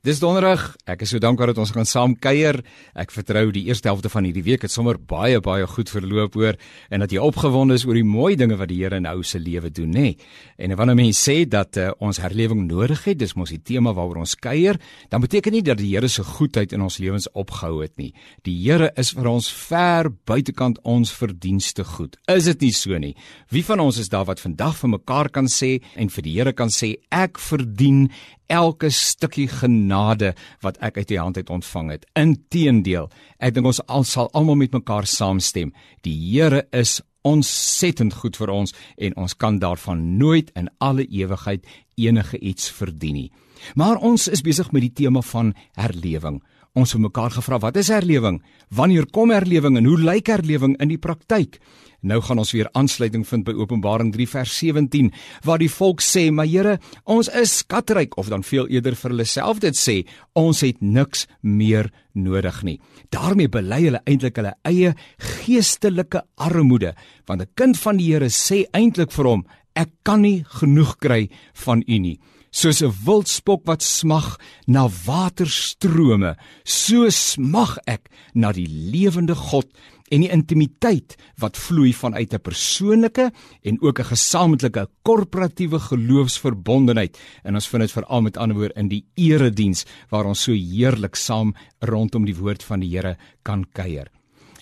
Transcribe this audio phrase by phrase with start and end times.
[0.00, 0.62] Dis donderdag.
[0.88, 2.56] Ek is so dankbaar dat ons kan saam kuier.
[2.96, 6.56] Ek vertrou die eerste helfte van hierdie week het sommer baie baie goed verloop hoor
[6.88, 9.36] en dat jy opgewonde is oor die mooi dinge wat die Here in ou se
[9.36, 10.14] lewe doen, nê.
[10.56, 14.22] En wanneer mense sê dat uh, ons herlewing nodig het, dis mos die tema waaroor
[14.22, 14.80] ons kuier,
[15.12, 18.14] dan beteken nie dat die Here se goedheid in ons lewens opgehou het nie.
[18.48, 22.16] Die Here is vir ons ver buitekant ons verdienste goed.
[22.24, 23.12] Is dit nie so nie?
[23.52, 26.56] Wie van ons is daar wat vandag vir mekaar kan sê en vir die Here
[26.56, 28.06] kan sê ek verdien
[28.50, 32.06] elke stukkie genade wat ek uit U hand uit ontvang het.
[32.18, 35.72] Inteendeel, ek dink ons al sal almal met mekaar saamstem.
[36.02, 41.66] Die Here is ontsettend goed vir ons en ons kan daarvan nooit in alle ewigheid
[42.00, 43.30] enige iets verdien nie.
[43.76, 46.40] Maar ons is besig met die tema van herlewing.
[46.78, 48.40] Ons het mekaar gevra, wat is herlewing?
[48.70, 51.58] Wanneer kom herlewing en hoe lyk herlewing in die praktyk?
[52.00, 55.10] Nou gaan ons weer aansluiting vind by Openbaring 3 vers 17
[55.44, 59.24] waar die volk sê: "Maar Here, ons is skatryk," of dan veel eerder vir hulle
[59.24, 64.94] self dit sê: "Ons het niks meer nodig nie." daarmee bely hulle eintlik hulle eie
[65.18, 66.94] geestelike armoede,
[67.26, 71.28] want 'n kind van die Here sê eintlik vir hom: "Ek kan nie genoeg kry
[71.54, 78.66] van U nie." Soos 'n wildspok wat smag na waterstrome, so smag ek na die
[78.66, 79.70] lewende God
[80.10, 83.30] en die intimiteit wat vloei vanuit 'n persoonlike
[83.62, 88.88] en ook 'n gesamentlike korporatiewe geloofsverbondenheid en ons vind dit veral met ander woorde in
[88.88, 94.10] die erediens waar ons so heerlik saam rondom die woord van die Here kan kuier.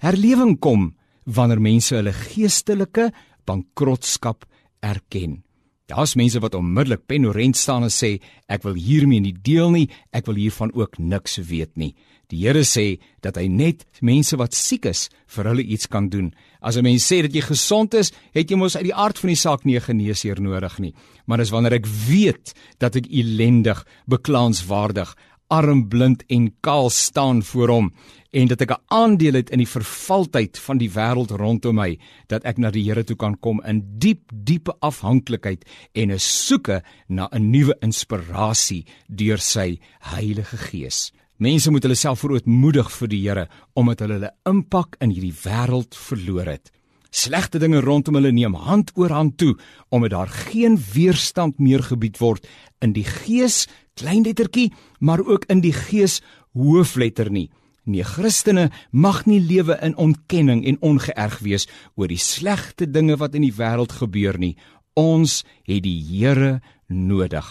[0.00, 3.12] Herlewing kom wanneer mense hulle geestelike
[3.44, 4.44] bankrotskap
[4.80, 5.45] erken.
[5.86, 8.16] Daar's mense wat onmiddellik penorent staan en sê
[8.50, 11.94] ek wil hiermee nie deel nie, ek wil hiervan ook niks weet nie.
[12.26, 16.32] Die Here sê dat hy net mense wat siek is vir hulle iets kan doen.
[16.60, 19.28] As 'n mens sê dat jy gesond is, het jy mos uit die aard van
[19.28, 20.94] die saak nie 'n geneesheer nodig nie.
[21.26, 25.14] Maar dis wanneer ek weet dat ek ellendig, beklaanswaardig,
[25.48, 27.92] arm, blind en kaal staan voor hom
[28.36, 32.44] en dat ek 'n aandeel het in die vervaltheid van die wêreld rondom my, dat
[32.44, 35.64] ek na die Here toe kan kom in diep, diepe afhanklikheid
[35.94, 41.12] en 'n soeke na 'n nuwe inspirasie deur sy Heilige Gees.
[41.38, 45.94] Mense moet hulle self verootmoedig vir die Here omdat hulle hulle impak in hierdie wêreld
[45.94, 46.70] verloor het.
[47.16, 49.54] Slegte dinge rondom hulle neem hand oor hand toe
[49.88, 52.48] omdat daar geen weerstand meer gebied word
[52.84, 53.64] in die gees
[53.96, 56.20] kleinlettertjie maar ook in die gees
[56.52, 57.48] hoofletter nie.
[57.86, 63.38] Nee, Christene mag nie lewe in ontkenning en ongeërg wees oor die slegte dinge wat
[63.38, 64.56] in die wêreld gebeur nie.
[64.98, 67.46] Ons het die Here nodig.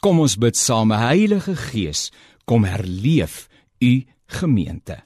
[0.00, 2.08] Kom ons bid saam, Heilige Gees,
[2.46, 3.48] kom herleef
[3.82, 5.02] u gemeente